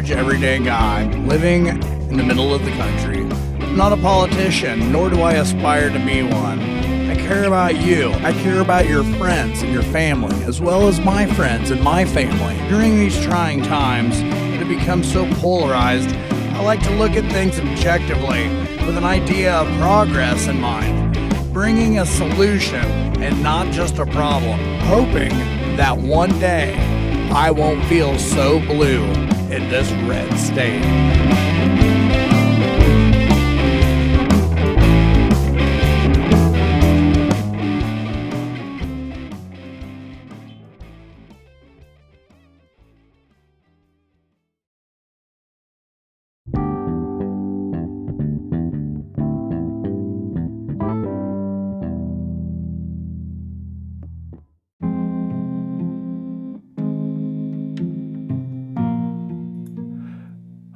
[0.00, 3.18] average, everyday guy living in the middle of the country.
[3.18, 6.58] I'm not a politician, nor do I aspire to be one.
[7.10, 8.10] I care about you.
[8.24, 12.06] I care about your friends and your family, as well as my friends and my
[12.06, 12.56] family.
[12.70, 16.14] During these trying times that become so polarized,
[16.54, 18.48] I like to look at things objectively
[18.86, 21.12] with an idea of progress in mind,
[21.52, 22.86] bringing a solution
[23.22, 25.28] and not just a problem, hoping
[25.76, 26.74] that one day
[27.32, 31.49] I won't feel so blue in this red state.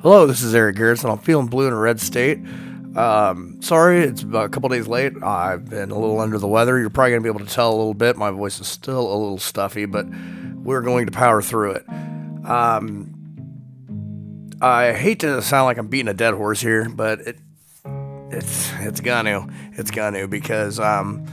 [0.04, 1.10] Hello, this is Eric Garretson.
[1.10, 2.36] I'm feeling blue in a red state.
[2.94, 5.14] Um, sorry, it's a couple days late.
[5.22, 6.78] I've been a little under the weather.
[6.78, 8.18] You're probably going to be able to tell a little bit.
[8.18, 10.04] My voice is still a little stuffy, but
[10.56, 11.88] we're going to power through it.
[12.46, 13.14] Um,
[14.60, 17.38] I hate to sound like I'm beating a dead horse here, but it
[18.30, 21.24] it's it's gonna it's gonna because um,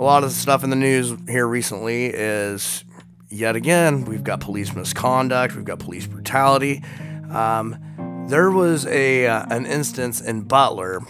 [0.00, 2.82] a lot of the stuff in the news here recently is
[3.28, 6.82] yet again we've got police misconduct, we've got police brutality.
[7.30, 7.85] Um,
[8.28, 11.00] there was a uh, an instance in Butler,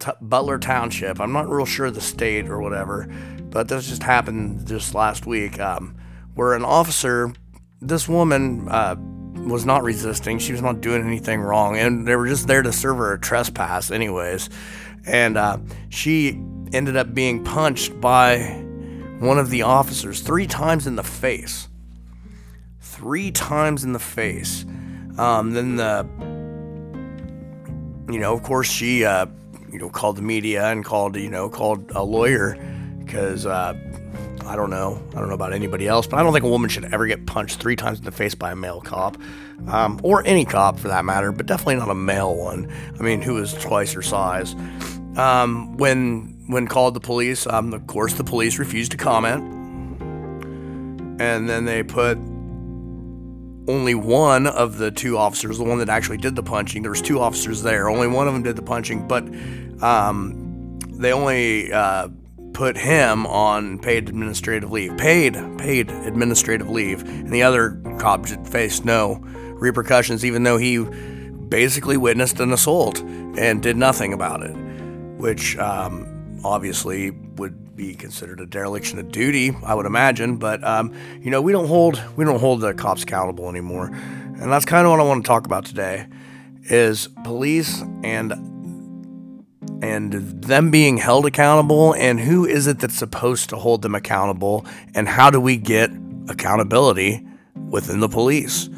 [0.00, 1.20] T- Butler Township.
[1.20, 3.08] I'm not real sure the state or whatever,
[3.50, 5.96] but this just happened just last week, um,
[6.34, 7.32] where an officer,
[7.80, 8.96] this woman uh,
[9.46, 10.38] was not resisting.
[10.38, 13.20] She was not doing anything wrong, and they were just there to serve her a
[13.20, 14.50] trespass, anyways.
[15.06, 15.58] And uh,
[15.90, 16.40] she
[16.72, 18.38] ended up being punched by
[19.20, 21.68] one of the officers three times in the face.
[22.80, 24.64] Three times in the face.
[25.16, 26.08] Um, then the
[28.08, 29.26] you know, of course, she, uh,
[29.70, 32.56] you know, called the media and called, you know, called a lawyer
[33.00, 33.74] because uh,
[34.46, 36.68] I don't know, I don't know about anybody else, but I don't think a woman
[36.68, 39.16] should ever get punched three times in the face by a male cop,
[39.68, 42.70] um, or any cop for that matter, but definitely not a male one.
[42.98, 44.54] I mean, who is twice her size.
[45.16, 49.42] Um, when when called the police, um, of course, the police refused to comment,
[51.20, 52.18] and then they put
[53.66, 57.02] only one of the two officers, the one that actually did the punching, there was
[57.02, 57.88] two officers there.
[57.88, 59.24] Only one of them did the punching, but
[59.82, 62.08] um, they only uh,
[62.52, 64.96] put him on paid administrative leave.
[64.96, 69.20] Paid, paid administrative leave, and the other cop faced no
[69.54, 70.78] repercussions, even though he
[71.48, 74.54] basically witnessed an assault and did nothing about it,
[75.18, 80.36] which um, obviously would be considered a dereliction of duty, I would imagine.
[80.36, 84.52] But um, you know, we don't hold we don't hold the cops accountable anymore, and
[84.52, 86.06] that's kind of what I want to talk about today,
[86.64, 88.32] is police and
[89.82, 94.64] and them being held accountable, and who is it that's supposed to hold them accountable,
[94.94, 95.90] and how do we get
[96.28, 97.26] accountability
[97.68, 98.68] within the police?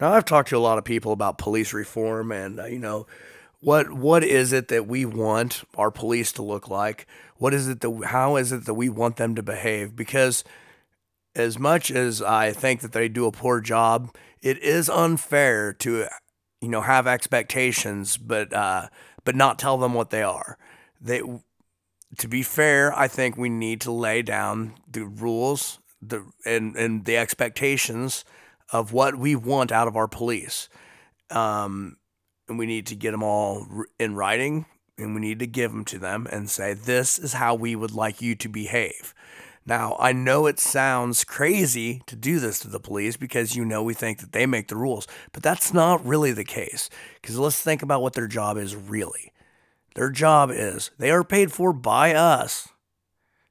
[0.00, 3.06] Now, I've talked to a lot of people about police reform, and uh, you know,
[3.60, 7.06] what what is it that we want our police to look like?
[7.36, 9.96] What is it that how is it that we want them to behave?
[9.96, 10.44] Because
[11.34, 16.06] as much as I think that they do a poor job, it is unfair to
[16.60, 18.88] you know have expectations, but uh,
[19.24, 20.58] but not tell them what they are.
[21.00, 21.22] They
[22.18, 27.04] to be fair, I think we need to lay down the rules the and and
[27.04, 28.24] the expectations
[28.72, 30.68] of what we want out of our police.
[31.30, 31.96] Um,
[32.48, 33.66] and we need to get them all
[33.98, 34.66] in writing
[34.96, 37.92] and we need to give them to them and say, this is how we would
[37.92, 39.14] like you to behave.
[39.64, 43.82] Now, I know it sounds crazy to do this to the police because you know
[43.82, 46.88] we think that they make the rules, but that's not really the case.
[47.20, 49.32] Because let's think about what their job is really.
[49.94, 52.68] Their job is they are paid for by us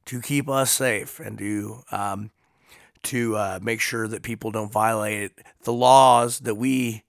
[0.06, 2.32] to keep us safe and to um,
[3.04, 5.32] to uh, make sure that people don't violate
[5.64, 7.04] the laws that we,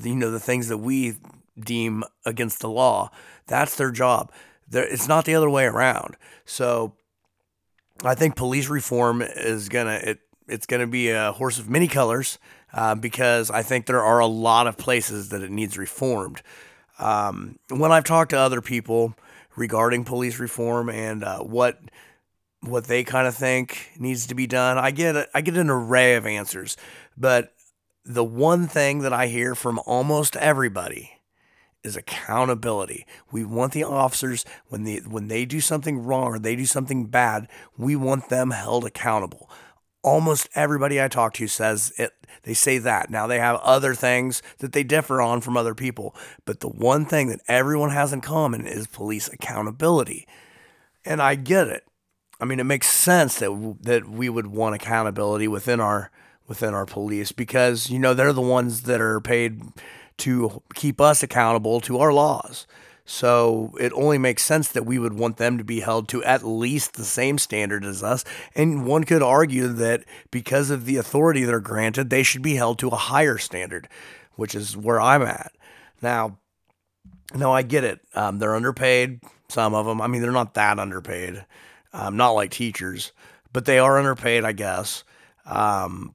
[0.00, 1.16] you know, the things that we
[1.58, 3.10] deem against the law.
[3.46, 4.32] That's their job.
[4.68, 6.16] They're, it's not the other way around.
[6.44, 6.94] So
[8.04, 12.38] I think police reform is gonna it it's gonna be a horse of many colors
[12.72, 16.42] uh, because I think there are a lot of places that it needs reformed.
[16.98, 19.14] Um, when I've talked to other people
[19.56, 21.78] regarding police reform and uh, what
[22.62, 24.78] what they kind of think needs to be done.
[24.78, 26.76] I get a, I get an array of answers,
[27.16, 27.54] but
[28.04, 31.12] the one thing that I hear from almost everybody
[31.82, 33.06] is accountability.
[33.32, 37.06] We want the officers when they when they do something wrong or they do something
[37.06, 39.50] bad, we want them held accountable.
[40.02, 43.10] Almost everybody I talk to says it they say that.
[43.10, 46.14] Now they have other things that they differ on from other people,
[46.44, 50.26] but the one thing that everyone has in common is police accountability.
[51.04, 51.84] And I get it.
[52.40, 56.10] I mean, it makes sense that that we would want accountability within our
[56.46, 59.62] within our police because you know they're the ones that are paid
[60.18, 62.66] to keep us accountable to our laws.
[63.04, 66.46] So it only makes sense that we would want them to be held to at
[66.46, 68.24] least the same standard as us.
[68.54, 72.78] And one could argue that because of the authority they're granted, they should be held
[72.78, 73.88] to a higher standard,
[74.36, 75.50] which is where I'm at.
[76.00, 76.38] Now,
[77.34, 78.00] no, I get it.
[78.14, 80.00] Um, they're underpaid, some of them.
[80.00, 81.44] I mean, they're not that underpaid,
[81.92, 83.12] um, not like teachers,
[83.52, 85.04] but they are underpaid, I guess.
[85.46, 86.14] Um,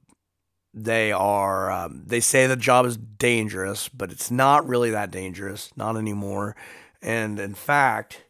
[0.72, 5.70] they are, um, they say the job is dangerous, but it's not really that dangerous,
[5.76, 6.54] not anymore.
[7.00, 8.24] And in fact,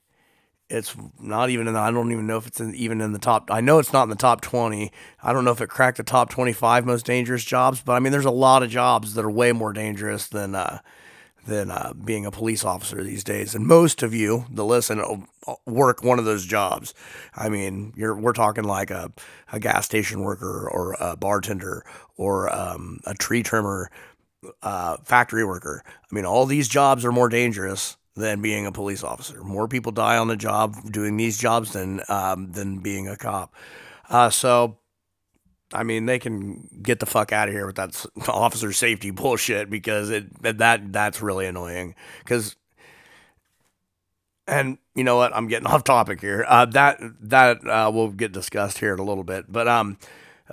[0.68, 3.18] it's not even in the, I don't even know if it's in, even in the
[3.18, 3.50] top.
[3.50, 4.92] I know it's not in the top 20.
[5.22, 8.12] I don't know if it cracked the top 25 most dangerous jobs, but I mean,
[8.12, 10.80] there's a lot of jobs that are way more dangerous than, uh,
[11.46, 13.54] than uh, being a police officer these days.
[13.54, 16.92] And most of you, the listen, uh, work one of those jobs.
[17.34, 19.12] I mean, we're talking like a,
[19.52, 21.84] a gas station worker or a bartender
[22.16, 23.90] or um, a tree trimmer,
[24.62, 25.82] uh, factory worker.
[25.86, 29.42] I mean, all these jobs are more dangerous than being a police officer.
[29.44, 33.54] More people die on the job doing these jobs than um, than being a cop.
[34.08, 34.78] Uh, so
[35.72, 39.68] I mean, they can get the fuck out of here with that officer safety bullshit
[39.68, 41.94] because it that that's really annoying.
[42.20, 42.56] Because,
[44.46, 45.34] and you know what?
[45.34, 46.44] I'm getting off topic here.
[46.46, 49.50] Uh, that that uh, will get discussed here in a little bit.
[49.50, 49.98] But um,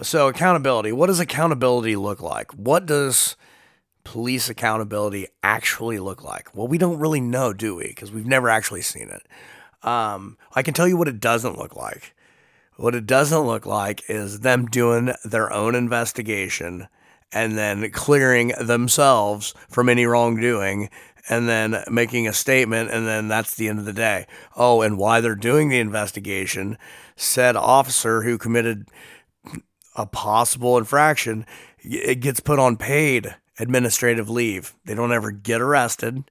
[0.01, 0.91] so accountability.
[0.91, 2.51] What does accountability look like?
[2.53, 3.35] What does
[4.03, 6.55] police accountability actually look like?
[6.55, 7.87] Well, we don't really know, do we?
[7.87, 9.27] Because we've never actually seen it.
[9.87, 12.15] Um, I can tell you what it doesn't look like.
[12.75, 16.87] What it doesn't look like is them doing their own investigation
[17.31, 20.89] and then clearing themselves from any wrongdoing
[21.29, 24.27] and then making a statement and then that's the end of the day.
[24.55, 26.77] Oh, and why they're doing the investigation,
[27.15, 28.89] said officer who committed
[29.95, 31.45] a possible infraction,
[31.79, 34.73] it gets put on paid administrative leave.
[34.85, 36.23] They don't ever get arrested.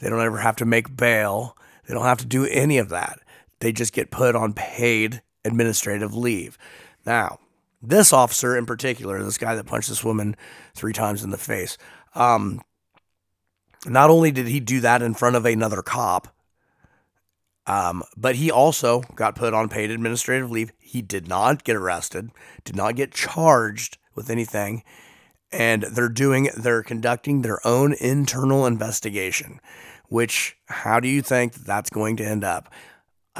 [0.00, 1.56] They don't ever have to make bail.
[1.86, 3.20] They don't have to do any of that.
[3.60, 6.58] They just get put on paid administrative leave.
[7.04, 7.38] Now,
[7.82, 10.36] this officer in particular, this guy that punched this woman
[10.74, 11.76] three times in the face,
[12.14, 12.62] um,
[13.86, 16.28] not only did he do that in front of another cop,
[17.66, 20.72] um, but he also got put on paid administrative leave.
[20.78, 22.30] He did not get arrested,
[22.64, 24.82] did not get charged with anything,
[25.50, 29.60] and they're doing, they're conducting their own internal investigation.
[30.08, 32.72] Which, how do you think that's going to end up?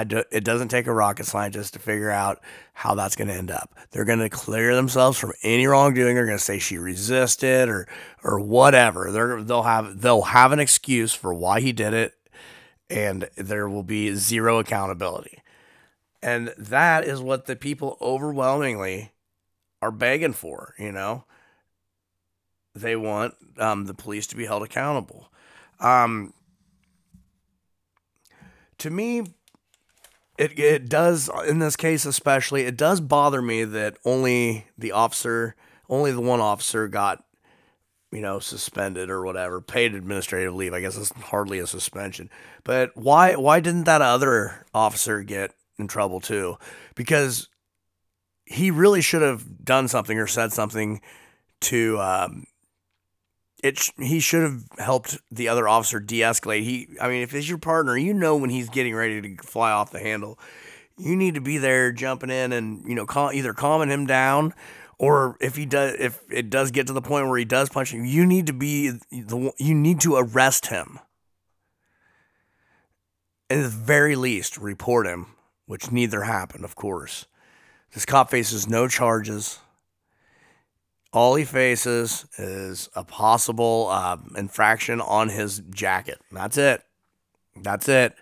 [0.02, 2.40] Do, it doesn't take a rocket scientist to figure out
[2.72, 3.72] how that's going to end up.
[3.92, 6.16] They're going to clear themselves from any wrongdoing.
[6.16, 7.86] They're going to say she resisted or
[8.24, 9.12] or whatever.
[9.12, 12.14] They're, they'll have they'll have an excuse for why he did it,
[12.90, 15.38] and there will be zero accountability.
[16.20, 19.12] And that is what the people overwhelmingly
[19.80, 20.74] are begging for.
[20.76, 21.24] You know,
[22.74, 25.30] they want um, the police to be held accountable.
[25.78, 26.32] Um,
[28.78, 29.22] to me,
[30.38, 35.54] it it does in this case especially it does bother me that only the officer
[35.88, 37.24] only the one officer got
[38.14, 40.72] you know suspended or whatever paid administrative leave.
[40.72, 42.30] I guess it's hardly a suspension.
[42.62, 46.56] But why why didn't that other officer get in trouble too?
[46.94, 47.48] Because
[48.46, 51.00] he really should have done something or said something
[51.62, 52.44] to um,
[53.64, 56.62] it he should have helped the other officer de-escalate.
[56.62, 59.72] He, I mean, if it's your partner, you know when he's getting ready to fly
[59.72, 60.38] off the handle,
[60.98, 64.52] you need to be there jumping in and you know cal- either calming him down,
[64.98, 67.94] or if he does, if it does get to the point where he does punch
[67.94, 71.00] you, you need to be the you need to arrest him.
[73.48, 75.28] At the very least, report him,
[75.64, 77.26] which neither happened, of course.
[77.92, 79.60] This cop faces no charges
[81.14, 86.18] all he faces is a possible uh, infraction on his jacket.
[86.32, 86.82] That's it.
[87.56, 88.14] That's it.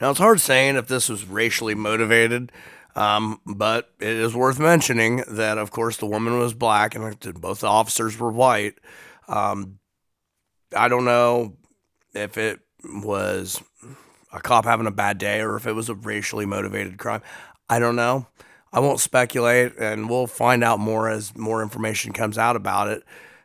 [0.00, 2.50] Now, it's hard saying if this was racially motivated,
[2.96, 7.60] um, but it is worth mentioning that, of course, the woman was black and both
[7.60, 8.74] the officers were white.
[9.28, 9.78] Um,
[10.76, 11.56] I don't know
[12.14, 13.62] if it was
[14.32, 17.22] a cop having a bad day or if it was a racially motivated crime.
[17.68, 18.26] I don't know.
[18.72, 23.02] I won't speculate, and we'll find out more as more information comes out about it.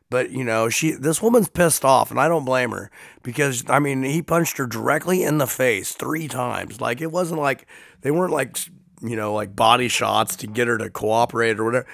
[0.10, 2.92] But you know, she this woman's pissed off, and I don't blame her
[3.24, 6.80] because I mean, he punched her directly in the face three times.
[6.80, 7.68] Like it wasn't like
[8.02, 8.58] they weren't like
[9.02, 11.88] you know like body shots to get her to cooperate or whatever.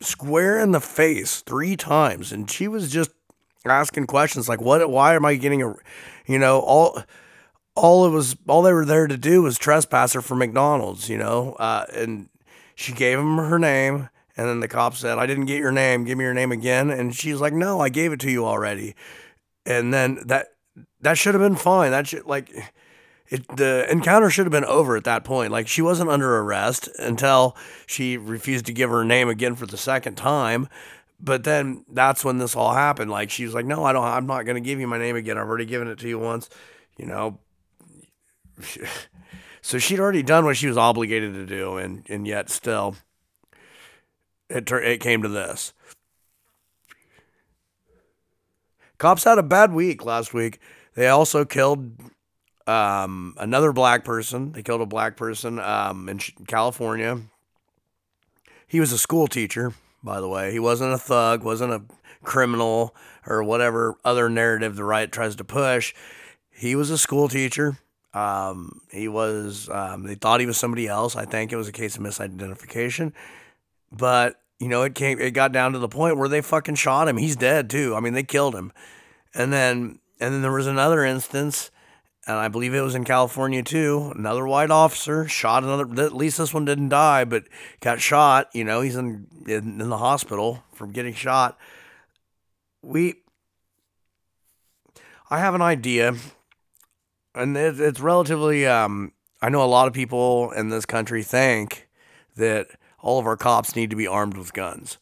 [0.00, 3.10] Square in the face three times, and she was just
[3.64, 4.88] asking questions like, "What?
[4.88, 5.74] Why am I getting a?"
[6.26, 7.02] You know, all
[7.74, 11.08] all it was all they were there to do was trespass her for McDonald's.
[11.08, 12.28] You know, uh, and
[12.74, 16.04] she gave him her name and then the cop said, I didn't get your name.
[16.04, 16.90] Give me your name again.
[16.90, 18.94] And she's like, No, I gave it to you already.
[19.64, 20.48] And then that
[21.00, 21.92] that should have been fine.
[21.92, 22.50] That should like
[23.28, 25.52] it the encounter should have been over at that point.
[25.52, 29.76] Like she wasn't under arrest until she refused to give her name again for the
[29.76, 30.68] second time.
[31.20, 33.10] But then that's when this all happened.
[33.10, 34.04] Like she was like, "No, I don't.
[34.04, 35.38] I'm not going to give you my name again.
[35.38, 36.50] I've already given it to you once."
[36.98, 37.38] You know.
[39.64, 42.96] So she'd already done what she was obligated to do, and and yet still
[44.50, 45.72] it, it came to this.
[48.98, 50.60] Cops had a bad week last week.
[50.94, 51.98] They also killed
[52.66, 54.52] um, another black person.
[54.52, 57.22] They killed a black person um, in California.
[58.66, 60.52] He was a school teacher, by the way.
[60.52, 61.82] He wasn't a thug, wasn't a
[62.22, 62.94] criminal,
[63.26, 65.94] or whatever other narrative the right tries to push.
[66.50, 67.78] He was a school teacher.
[68.14, 69.68] Um, he was.
[69.68, 71.16] Um, they thought he was somebody else.
[71.16, 73.12] I think it was a case of misidentification.
[73.90, 77.08] But you know, it came, it got down to the point where they fucking shot
[77.08, 77.16] him.
[77.16, 77.94] He's dead too.
[77.94, 78.72] I mean, they killed him.
[79.34, 81.70] And then, and then there was another instance,
[82.26, 84.12] and I believe it was in California too.
[84.16, 86.02] Another white officer shot another.
[86.02, 87.44] At least this one didn't die, but
[87.80, 88.48] got shot.
[88.54, 91.58] You know, he's in in, in the hospital from getting shot.
[92.80, 93.16] We,
[95.30, 96.14] I have an idea,
[97.34, 98.66] and it, it's relatively.
[98.66, 99.12] Um,
[99.42, 101.88] I know a lot of people in this country think
[102.36, 102.68] that
[103.00, 104.98] all of our cops need to be armed with guns.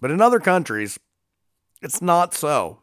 [0.00, 0.98] But in other countries,
[1.82, 2.78] it's not so.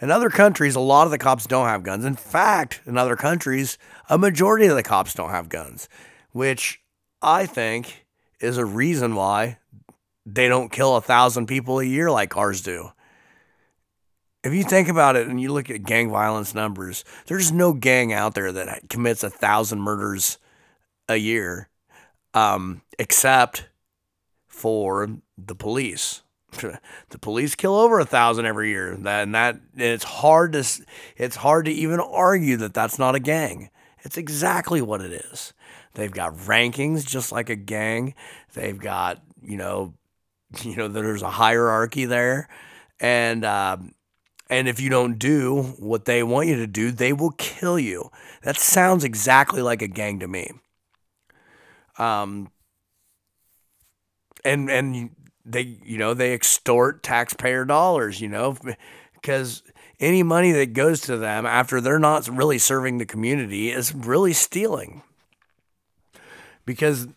[0.00, 2.04] In other countries, a lot of the cops don't have guns.
[2.04, 3.78] In fact, in other countries,
[4.08, 5.88] a majority of the cops don't have guns,
[6.32, 6.80] which
[7.22, 8.06] I think
[8.40, 9.58] is a reason why
[10.24, 12.90] they don't kill a thousand people a year like ours do.
[14.42, 18.12] If you think about it and you look at gang violence numbers, there's no gang
[18.12, 20.38] out there that commits a thousand murders
[21.08, 21.68] a year,
[22.32, 23.68] um, except
[24.46, 26.22] for the police.
[27.10, 28.92] the police kill over a thousand every year.
[28.92, 29.04] And
[29.34, 30.64] that it's hard to
[31.16, 33.70] it's hard to even argue that that's not a gang.
[34.02, 35.52] It's exactly what it is.
[35.94, 38.14] They've got rankings just like a gang.
[38.54, 39.94] They've got you know,
[40.62, 42.48] you know there's a hierarchy there,
[42.98, 43.92] and um,
[44.50, 48.10] and if you don't do what they want you to do, they will kill you.
[48.42, 50.50] That sounds exactly like a gang to me.
[51.98, 52.50] Um,
[54.44, 55.10] and and
[55.44, 58.56] they you know they extort taxpayer dollars, you know,
[59.14, 59.62] because
[60.00, 64.32] any money that goes to them after they're not really serving the community is really
[64.32, 65.02] stealing.
[66.64, 67.08] Because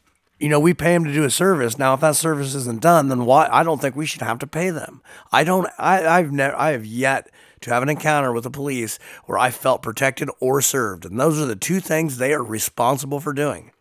[0.44, 1.78] you know, we pay them to do a service.
[1.78, 3.48] Now, if that service isn't done, then why?
[3.52, 5.02] I don't think we should have to pay them.
[5.32, 5.68] I don't.
[5.78, 6.56] I, I've never.
[6.56, 7.30] I have yet
[7.62, 11.40] to have an encounter with the police where I felt protected or served, and those
[11.40, 13.72] are the two things they are responsible for doing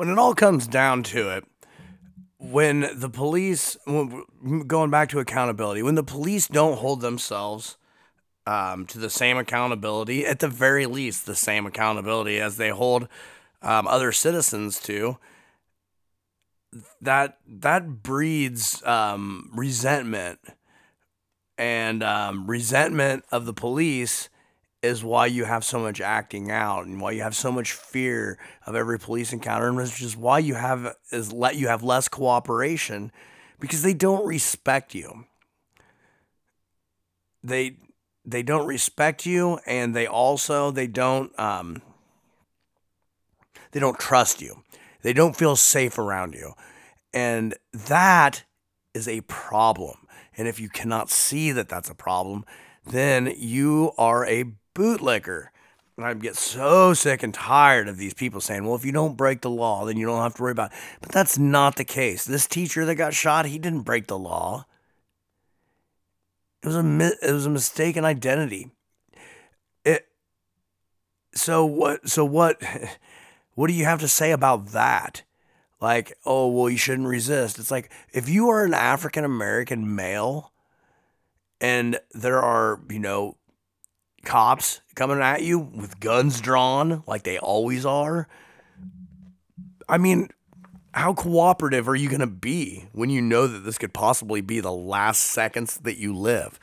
[0.00, 1.44] when it all comes down to it,
[2.38, 7.76] when the police, going back to accountability, when the police don't hold themselves
[8.46, 13.08] um, to the same accountability, at the very least, the same accountability as they hold
[13.62, 15.18] um, other citizens to,
[17.00, 20.38] that that breeds um, resentment
[21.58, 24.28] and um, resentment of the police
[24.82, 28.38] is why you have so much acting out and why you have so much fear
[28.66, 32.08] of every police encounter and which is why you have is let you have less
[32.08, 33.12] cooperation
[33.58, 35.26] because they don't respect you.
[37.42, 37.76] They
[38.24, 41.82] they don't respect you and they also they don't um
[43.72, 44.62] they don't trust you.
[45.02, 46.54] They don't feel safe around you.
[47.12, 48.44] And that
[48.94, 50.06] is a problem.
[50.36, 52.44] And if you cannot see that that's a problem,
[52.84, 55.48] then you are a bootlicker.
[55.96, 59.16] And I get so sick and tired of these people saying, well, if you don't
[59.16, 60.78] break the law, then you don't have to worry about it.
[61.02, 62.24] But that's not the case.
[62.24, 64.66] This teacher that got shot, he didn't break the law.
[66.62, 68.70] It was a it was a mistaken identity.
[69.84, 70.06] It
[71.34, 72.60] so what so what
[73.54, 75.22] what do you have to say about that?
[75.80, 77.58] Like, oh, well, you shouldn't resist.
[77.58, 80.52] It's like if you are an African American male
[81.60, 83.36] and there are, you know,
[84.24, 88.28] cops coming at you with guns drawn like they always are.
[89.88, 90.28] I mean,
[90.92, 94.60] how cooperative are you going to be when you know that this could possibly be
[94.60, 96.58] the last seconds that you live?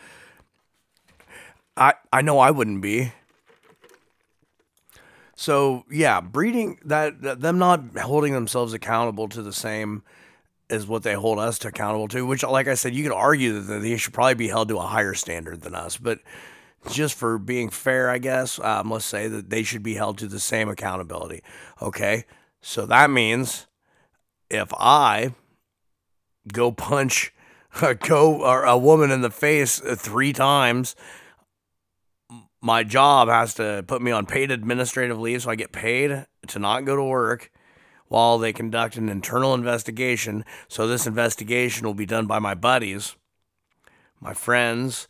[1.75, 3.13] I I know I wouldn't be.
[5.39, 10.01] So yeah, breeding that, that them not holding themselves accountable to the same
[10.67, 12.25] as what they hold us to accountable to.
[12.25, 14.82] Which, like I said, you could argue that they should probably be held to a
[14.82, 16.20] higher standard than us, but
[16.89, 20.27] just for being fair, I guess, um, let's say that they should be held to
[20.27, 21.44] the same accountability.
[21.84, 22.25] Okay,
[22.60, 23.67] so that means
[24.50, 25.36] if I
[26.51, 27.32] go punch
[27.84, 30.96] a go or a woman in the face three times
[32.67, 36.59] my job has to put me on paid administrative leave so I get paid to
[36.59, 37.50] not go to work
[38.09, 40.43] while they conduct an internal investigation.
[40.67, 43.15] So this investigation will be done by my buddies,
[44.19, 45.07] my friends,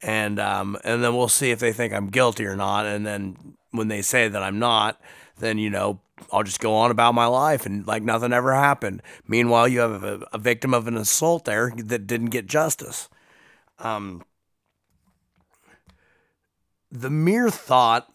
[0.00, 2.86] and um, and then we'll see if they think I'm guilty or not.
[2.86, 4.98] And then when they say that I'm not,
[5.36, 6.00] then you know
[6.32, 9.02] I'll just go on about my life and like nothing ever happened.
[9.28, 13.10] Meanwhile, you have a, a victim of an assault there that didn't get justice.
[13.78, 14.22] Um,
[16.94, 18.08] the mere thought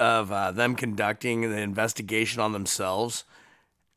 [0.00, 3.24] of uh, them conducting the investigation on themselves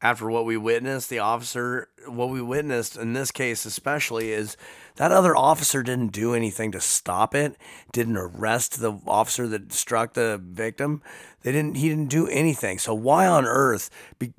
[0.03, 4.55] after what we witnessed, the officer, what we witnessed in this case especially, is
[4.95, 7.55] that other officer didn't do anything to stop it,
[7.91, 11.01] didn't arrest the officer that struck the victim.
[11.41, 11.75] They didn't.
[11.75, 12.77] He didn't do anything.
[12.77, 13.89] So why on earth?
[14.19, 14.33] Be,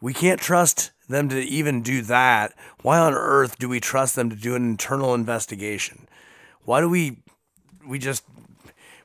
[0.00, 2.52] we can't trust them to even do that.
[2.82, 6.06] Why on earth do we trust them to do an internal investigation?
[6.62, 7.18] Why do we
[7.88, 8.22] we just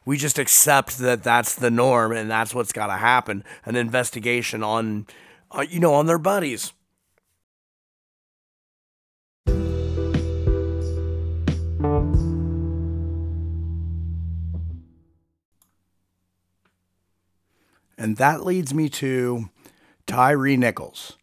[0.06, 4.62] we just accept that that's the norm and that's what's got to happen an investigation
[4.62, 5.08] on
[5.52, 6.74] uh, you know on their buddies
[17.98, 19.50] and that leads me to
[20.06, 21.17] Tyre Nichols.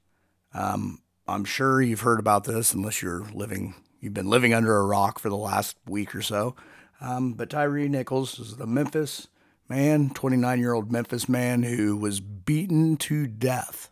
[0.54, 4.86] Um, I'm sure you've heard about this, unless you're living, you've been living under a
[4.86, 6.56] rock for the last week or so.
[7.00, 9.28] Um, but Tyre Nichols is the Memphis
[9.68, 13.90] man, 29 year old Memphis man who was beaten to death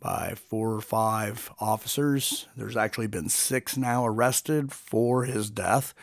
[0.00, 2.46] by four or five officers.
[2.56, 5.94] There's actually been six now arrested for his death,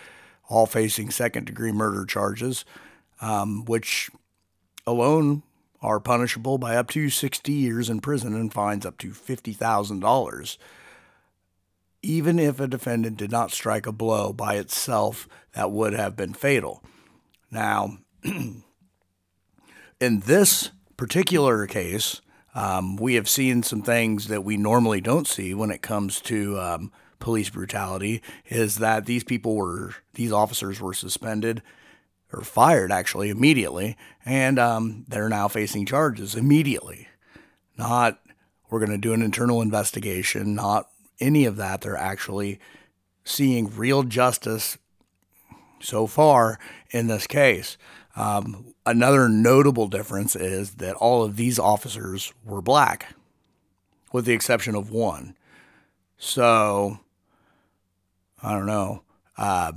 [0.47, 2.63] all facing second degree murder charges,
[3.19, 4.09] um, which
[4.85, 5.43] alone
[5.81, 10.57] are punishable by up to 60 years in prison and fines up to $50,000
[12.07, 16.33] even if a defendant did not strike a blow by itself that would have been
[16.33, 16.81] fatal.
[17.51, 18.63] Now, in
[19.99, 22.21] this particular case,
[22.55, 26.57] um, we have seen some things that we normally don't see when it comes to
[26.57, 28.21] um, police brutality.
[28.47, 31.61] Is that these people were, these officers were suspended
[32.31, 37.09] or fired actually immediately, and um, they're now facing charges immediately.
[37.77, 38.17] Not
[38.69, 41.81] we're going to do an internal investigation, not any of that.
[41.81, 42.59] They're actually
[43.23, 44.77] seeing real justice
[45.79, 46.59] so far
[46.91, 47.77] in this case.
[48.15, 53.13] Um, another notable difference is that all of these officers were black,
[54.11, 55.35] with the exception of one.
[56.17, 56.99] So,
[58.41, 59.03] I don't know.
[59.37, 59.73] Uh,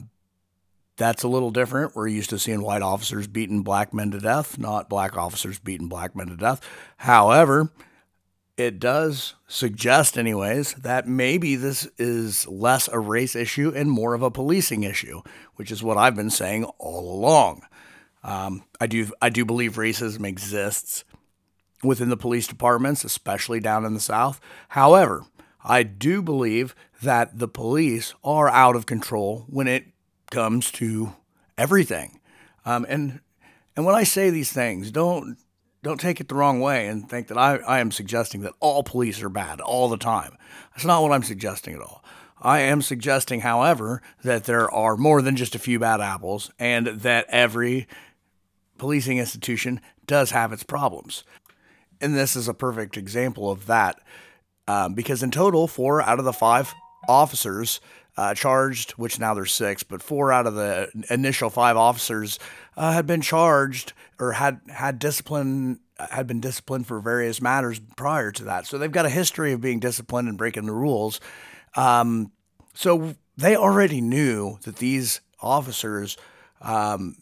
[0.97, 1.95] that's a little different.
[1.95, 5.89] We're used to seeing white officers beating black men to death, not black officers beating
[5.89, 6.61] black men to death.
[6.99, 7.71] However,
[8.61, 14.23] it does suggest, anyways, that maybe this is less a race issue and more of
[14.23, 15.23] a policing issue,
[15.57, 17.63] which is what I've been saying all along.
[18.23, 21.05] Um, I do I do believe racism exists
[21.83, 24.41] within the police departments, especially down in the South.
[24.69, 25.25] However,
[25.65, 29.87] I do believe that the police are out of control when it
[30.31, 31.15] comes to
[31.57, 32.21] everything.
[32.67, 33.21] Um, and
[33.75, 35.39] and when I say these things, don't
[35.83, 38.83] don't take it the wrong way and think that I, I am suggesting that all
[38.83, 40.37] police are bad all the time.
[40.73, 42.05] That's not what I'm suggesting at all.
[42.43, 46.87] I am suggesting, however, that there are more than just a few bad apples and
[46.87, 47.87] that every
[48.79, 51.25] policing institution does have its problems.
[52.01, 54.01] And this is a perfect example of that
[54.67, 56.73] um, because in total, four out of the five
[57.09, 57.81] officers
[58.17, 62.39] uh, charged, which now there's six, but four out of the initial five officers
[62.77, 68.31] uh, had been charged or had had discipline had been disciplined for various matters prior
[68.33, 68.67] to that.
[68.67, 71.21] So they've got a history of being disciplined and breaking the rules.
[71.77, 72.33] Um,
[72.75, 76.17] so they already knew that these officers
[76.61, 77.17] um,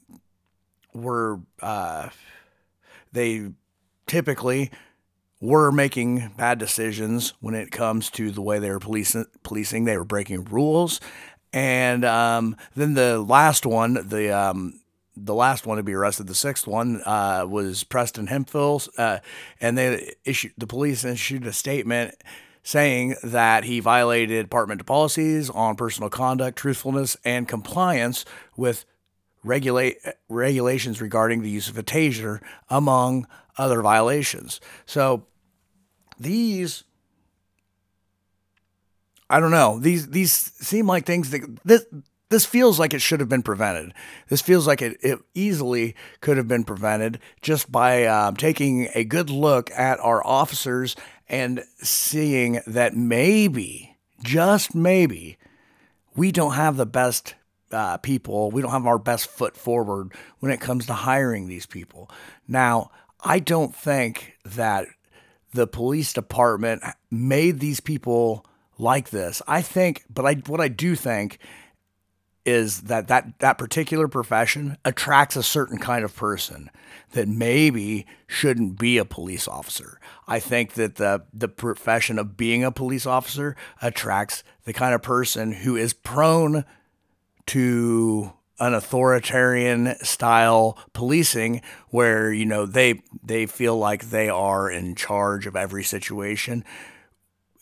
[0.94, 2.10] were uh,
[3.12, 3.50] they
[4.06, 4.70] typically
[5.40, 9.26] were making bad decisions when it comes to the way they were policing.
[9.42, 9.84] policing.
[9.84, 11.00] They were breaking rules,
[11.52, 14.80] And um, then the last one, the um,
[15.16, 19.18] the last one to be arrested, the sixth one, uh, was Preston Hemphill, uh,
[19.60, 22.14] and they issued the police issued a statement
[22.62, 28.24] saying that he violated department policies on personal conduct, truthfulness, and compliance
[28.56, 28.84] with
[29.42, 29.96] regulate
[30.28, 33.26] regulations regarding the use of a taser, among
[33.58, 34.60] other violations.
[34.86, 35.26] So
[36.18, 36.84] these
[39.30, 39.78] I don't know.
[39.78, 41.84] These these seem like things that this
[42.30, 43.94] this feels like it should have been prevented.
[44.28, 49.04] This feels like it, it easily could have been prevented just by um, taking a
[49.04, 50.94] good look at our officers
[51.28, 55.38] and seeing that maybe, just maybe,
[56.16, 57.34] we don't have the best
[57.70, 58.50] uh, people.
[58.50, 62.10] We don't have our best foot forward when it comes to hiring these people.
[62.46, 64.86] Now, I don't think that
[65.52, 68.46] the police department made these people
[68.78, 69.42] like this.
[69.46, 71.38] I think, but I what I do think
[72.44, 76.70] is that that that particular profession attracts a certain kind of person
[77.12, 80.00] that maybe shouldn't be a police officer.
[80.26, 85.02] I think that the the profession of being a police officer attracts the kind of
[85.02, 86.64] person who is prone
[87.46, 94.94] to an authoritarian style policing where you know they they feel like they are in
[94.94, 96.64] charge of every situation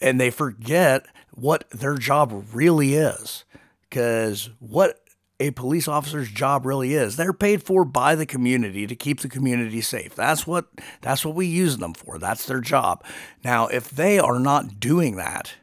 [0.00, 3.44] and they forget what their job really is.
[3.88, 5.00] Because what
[5.38, 7.16] a police officer's job really is.
[7.16, 10.14] They're paid for by the community to keep the community safe.
[10.14, 10.66] That's what
[11.02, 12.18] that's what we use them for.
[12.18, 13.04] That's their job.
[13.44, 15.54] Now, if they are not doing that,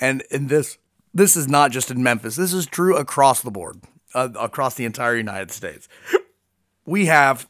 [0.00, 0.78] and in this
[1.14, 2.36] this is not just in Memphis.
[2.36, 3.80] This is true across the board,
[4.14, 5.88] uh, across the entire United States.
[6.84, 7.48] We have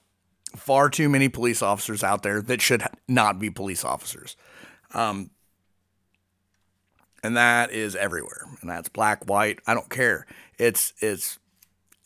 [0.57, 4.37] far too many police officers out there that should not be police officers.
[4.95, 5.31] Um,
[7.23, 8.47] and that is everywhere.
[8.61, 9.61] And that's black, white.
[9.67, 10.27] I don't care.
[10.59, 11.39] It's it's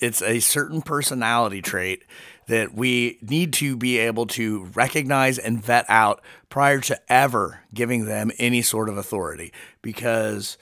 [0.01, 2.05] it's a certain personality trait
[2.49, 8.07] that we need to be able to recognize and vet out prior to ever giving
[8.07, 9.53] them any sort of authority.
[9.81, 10.59] Because,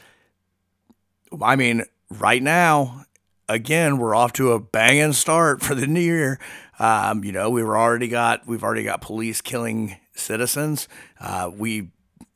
[1.42, 3.06] I mean, right now,
[3.50, 6.38] again, we're off to a banging start for the new year.
[6.78, 10.88] Um, you know, we've already got we've already got police killing citizens.
[11.20, 11.90] Uh, we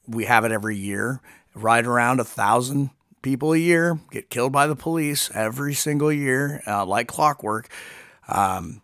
[0.07, 1.21] we have it every year
[1.55, 2.91] right around a thousand
[3.23, 7.69] people a year get killed by the police every single year, uh, like clockwork.
[8.29, 8.83] Um,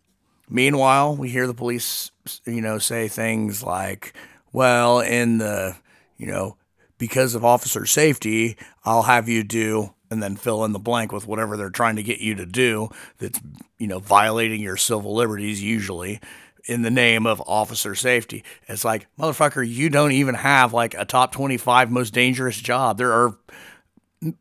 [0.48, 2.10] meanwhile, we hear the police,
[2.46, 4.14] you know, say things like,
[4.52, 5.76] "Well, in the,
[6.16, 6.56] you know,
[6.96, 11.26] because of officer safety, I'll have you do." And then fill in the blank with
[11.26, 13.40] whatever they're trying to get you to do that's,
[13.78, 16.20] you know, violating your civil liberties, usually
[16.64, 18.44] in the name of officer safety.
[18.68, 22.98] It's like, motherfucker, you don't even have like a top 25 most dangerous job.
[22.98, 23.38] There are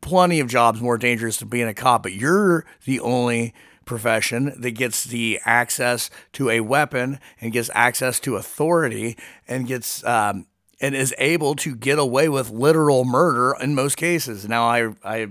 [0.02, 3.54] plenty of jobs more dangerous than being a cop, but you're the only
[3.86, 10.04] profession that gets the access to a weapon and gets access to authority and gets
[10.06, 10.46] um,
[10.82, 14.48] and is able to get away with literal murder in most cases.
[14.48, 15.28] Now, I I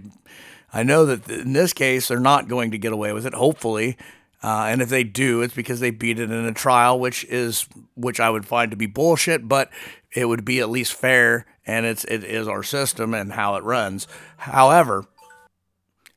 [0.73, 3.35] I know that in this case they're not going to get away with it.
[3.35, 3.97] Hopefully,
[4.43, 7.67] uh, and if they do, it's because they beat it in a trial, which is
[7.97, 9.49] which I would find to be bullshit.
[9.49, 9.71] But
[10.15, 13.65] it would be at least fair, and it's it is our system and how it
[13.65, 14.07] runs.
[14.39, 15.07] However,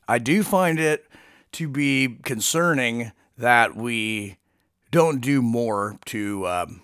[0.08, 1.06] I do find it
[1.54, 4.38] to be concerning that we
[4.92, 6.82] don't do more to um,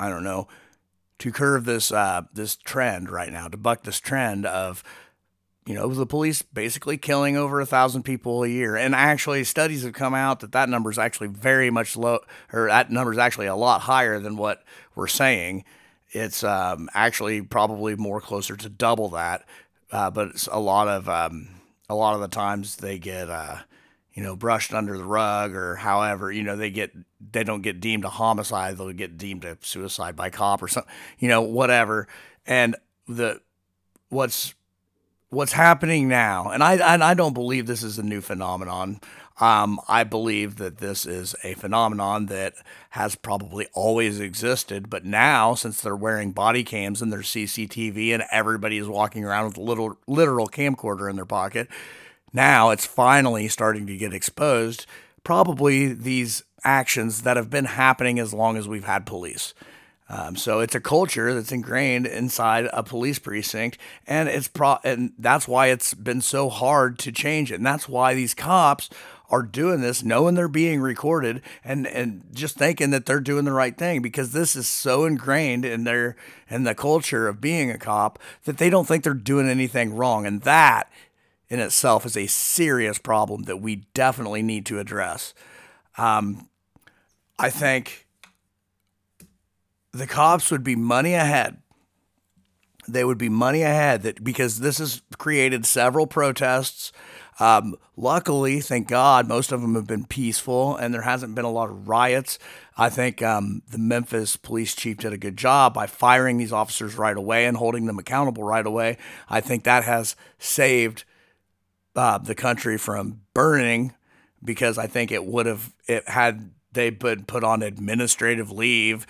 [0.00, 0.48] I don't know
[1.18, 4.82] to curve this uh, this trend right now to buck this trend of
[5.66, 8.76] you know, the police basically killing over a thousand people a year.
[8.76, 12.20] And actually, studies have come out that that number is actually very much low,
[12.52, 14.62] or that number is actually a lot higher than what
[14.94, 15.64] we're saying.
[16.10, 19.44] It's um, actually probably more closer to double that.
[19.90, 21.48] Uh, but it's a lot of um,
[21.88, 23.58] a lot of the times they get uh,
[24.14, 26.92] you know brushed under the rug or however you know they get
[27.32, 30.92] they don't get deemed a homicide they'll get deemed a suicide by cop or something
[31.18, 32.08] you know whatever
[32.46, 32.76] and
[33.08, 33.40] the
[34.08, 34.54] what's
[35.34, 39.00] what's happening now, and I and I don't believe this is a new phenomenon.
[39.40, 42.54] Um, I believe that this is a phenomenon that
[42.90, 48.22] has probably always existed, but now since they're wearing body cams and there's CCTV and
[48.30, 51.68] everybody is walking around with a little literal camcorder in their pocket,
[52.34, 54.84] now it's finally starting to get exposed.
[55.22, 59.54] Probably these actions that have been happening as long as we've had police.
[60.08, 65.12] Um, so it's a culture that's ingrained inside a police precinct, and it's pro- and
[65.18, 67.54] that's why it's been so hard to change it.
[67.54, 68.90] And that's why these cops
[69.30, 73.52] are doing this, knowing they're being recorded, and and just thinking that they're doing the
[73.52, 76.16] right thing because this is so ingrained in their
[76.50, 80.26] in the culture of being a cop that they don't think they're doing anything wrong,
[80.26, 80.90] and that
[81.48, 85.34] in itself is a serious problem that we definitely need to address.
[85.98, 86.48] Um,
[87.38, 88.06] I think
[89.92, 91.58] the cops would be money ahead.
[92.86, 96.92] They would be money ahead that because this has created several protests.
[97.40, 101.50] Um, luckily, thank God, most of them have been peaceful and there hasn't been a
[101.50, 102.38] lot of riots.
[102.76, 106.96] I think um, the Memphis police chief did a good job by firing these officers
[106.96, 108.98] right away and holding them accountable right away.
[109.28, 111.04] I think that has saved
[111.96, 113.94] uh, the country from burning
[114.42, 119.06] because I think it would have it had they been put on administrative leave.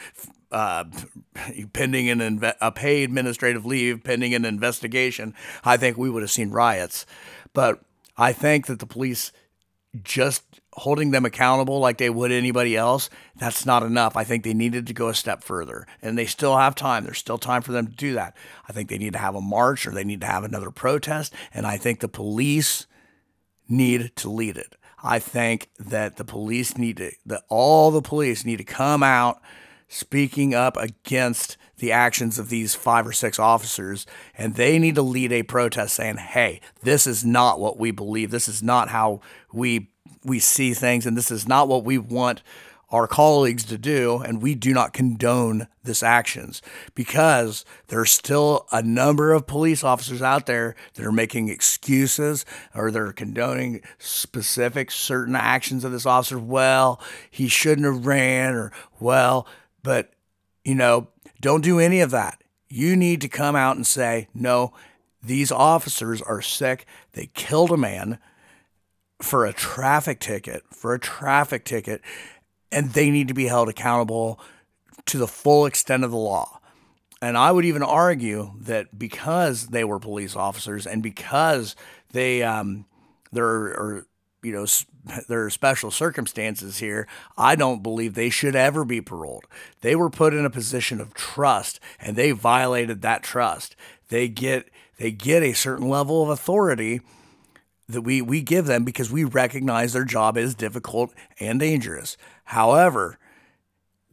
[0.53, 0.85] Uh,
[1.73, 6.31] pending an inve- a paid administrative leave pending an investigation, I think we would have
[6.31, 7.07] seen riots.
[7.53, 7.81] But
[8.16, 9.33] I think that the police
[10.02, 14.16] just holding them accountable like they would anybody else, that's not enough.
[14.16, 17.04] I think they needed to go a step further, and they still have time.
[17.04, 18.37] There's still time for them to do that.
[18.68, 21.33] I think they need to have a march or they need to have another protest,
[21.52, 22.87] and I think the police
[23.68, 24.76] need to lead it.
[25.02, 29.40] I think that the police need to, that all the police need to come out
[29.94, 35.02] speaking up against the actions of these five or six officers, and they need to
[35.02, 38.30] lead a protest saying, "Hey, this is not what we believe.
[38.30, 39.20] This is not how
[39.52, 39.90] we
[40.24, 42.42] we see things, and this is not what we want
[42.90, 46.62] our colleagues to do, and we do not condone this actions
[46.94, 52.90] because there's still a number of police officers out there that are making excuses or
[52.90, 56.38] they're condoning specific certain actions of this officer.
[56.38, 59.46] Well, he shouldn't have ran, or well,
[59.85, 60.11] but
[60.64, 61.07] you know,
[61.40, 62.42] don't do any of that.
[62.68, 64.73] You need to come out and say, no,
[65.23, 66.87] these officers are sick.
[67.12, 68.18] They killed a man
[69.23, 72.03] for a traffic ticket, for a traffic ticket
[72.75, 74.40] and they need to be held accountable
[75.07, 76.61] to the full extent of the law.
[77.23, 81.77] And I would even argue that because they were police officers and because
[82.12, 82.85] they um,
[83.33, 84.07] there are
[84.44, 84.66] you know
[85.28, 89.44] there are special circumstances here, I don't believe they should ever be paroled.
[89.80, 93.76] They were put in a position of trust and they violated that trust.
[94.09, 97.00] They get they get a certain level of authority
[97.88, 102.16] that we, we give them because we recognize their job is difficult and dangerous.
[102.44, 103.18] However,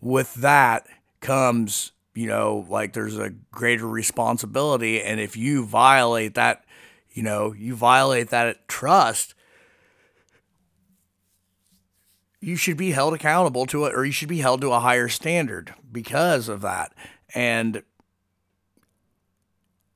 [0.02, 0.88] with that
[1.22, 5.02] comes, you know, like there's a greater responsibility.
[5.02, 6.66] And if you violate that,
[7.12, 9.36] you know, you violate that trust,
[12.42, 15.08] you should be held accountable to it or you should be held to a higher
[15.08, 16.94] standard because of that.
[17.34, 17.84] And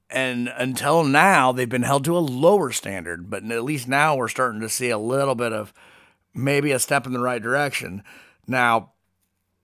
[0.10, 4.27] and until now they've been held to a lower standard but at least now we're
[4.27, 5.73] starting to see a little bit of
[6.34, 8.03] maybe a step in the right direction
[8.47, 8.91] now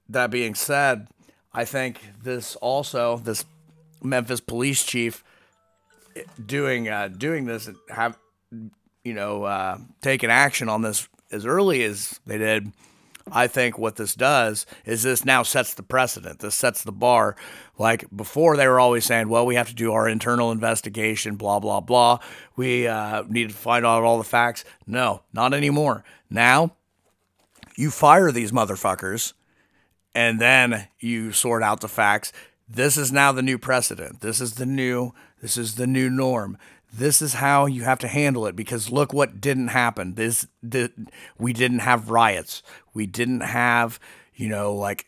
[0.09, 1.07] that being said
[1.53, 3.45] i think this also this
[4.01, 5.23] memphis police chief
[6.43, 8.17] doing uh, doing this have
[9.03, 12.71] you know uh, taking action on this as early as they did
[13.31, 16.39] I think what this does is this now sets the precedent.
[16.39, 17.35] This sets the bar.
[17.77, 21.59] Like before, they were always saying, well, we have to do our internal investigation, blah,
[21.59, 22.19] blah, blah.
[22.55, 24.63] We uh, need to find out all the facts.
[24.87, 26.03] No, not anymore.
[26.29, 26.75] Now,
[27.75, 29.33] you fire these motherfuckers
[30.13, 32.31] and then you sort out the facts.
[32.67, 34.21] This is now the new precedent.
[34.21, 36.57] This is the new this is the new norm
[36.93, 40.15] this is how you have to handle it because look what didn't happen.
[40.15, 40.47] This
[41.37, 42.63] we didn't have riots.
[42.93, 43.99] We didn't have
[44.35, 45.07] you know like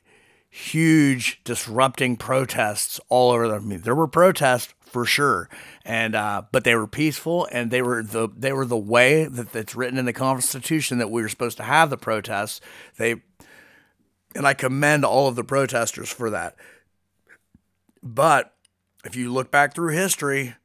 [0.49, 5.49] huge disrupting protests all over the, I mean, there were protests for sure.
[5.83, 9.55] And uh, but they were peaceful and they were the they were the way that
[9.55, 12.61] it's written in the constitution that we were supposed to have the protests.
[12.97, 13.23] They
[14.35, 16.55] and I commend all of the protesters for that.
[18.03, 18.53] But
[19.03, 20.55] if you look back through history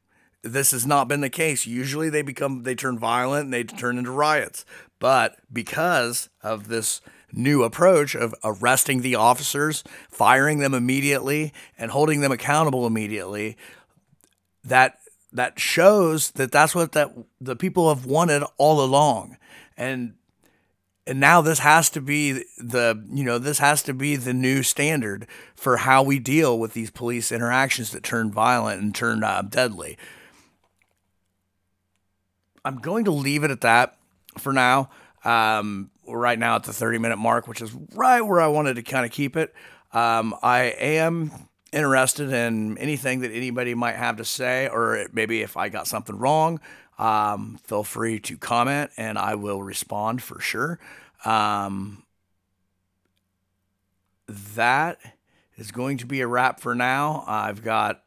[0.41, 1.65] this has not been the case.
[1.65, 4.65] Usually they become they turn violent and they turn into riots.
[4.99, 12.21] But because of this new approach of arresting the officers, firing them immediately and holding
[12.21, 13.57] them accountable immediately,
[14.63, 14.99] that
[15.31, 19.37] that shows that that's what that the people have wanted all along.
[19.77, 20.15] And
[21.05, 24.63] and now this has to be the you know this has to be the new
[24.63, 29.41] standard for how we deal with these police interactions that turn violent and turn uh,
[29.41, 29.97] deadly
[32.63, 33.97] I'm going to leave it at that
[34.37, 34.89] for now.
[35.23, 38.83] Um, right now at the 30 minute mark, which is right where I wanted to
[38.83, 39.53] kind of keep it.
[39.91, 41.31] Um, I am
[41.71, 46.17] interested in anything that anybody might have to say, or maybe if I got something
[46.17, 46.59] wrong,
[46.97, 50.79] um, feel free to comment and I will respond for sure.
[51.25, 52.03] Um,
[54.27, 54.99] that
[55.57, 57.23] is going to be a wrap for now.
[57.27, 58.03] I've got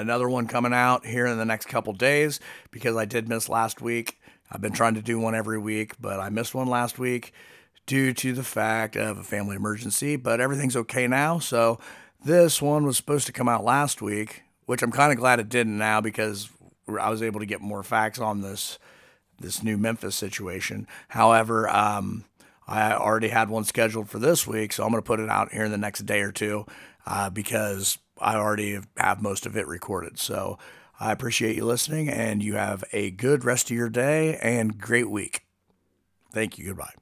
[0.00, 3.80] another one coming out here in the next couple days because I did miss last
[3.80, 4.18] week.
[4.50, 7.32] I've been trying to do one every week, but I missed one last week
[7.86, 10.16] due to the fact of a family emergency.
[10.16, 11.38] But everything's okay now.
[11.38, 11.78] So
[12.24, 15.48] this one was supposed to come out last week, which I'm kind of glad it
[15.48, 16.50] didn't now because
[16.88, 18.78] I was able to get more facts on this
[19.38, 20.86] this new Memphis situation.
[21.08, 22.24] However, um,
[22.66, 25.52] I already had one scheduled for this week, so I'm going to put it out
[25.52, 26.64] here in the next day or two
[27.06, 30.18] uh, because I already have most of it recorded.
[30.18, 30.58] So
[30.98, 35.10] I appreciate you listening, and you have a good rest of your day and great
[35.10, 35.42] week.
[36.32, 36.66] Thank you.
[36.66, 36.94] Goodbye.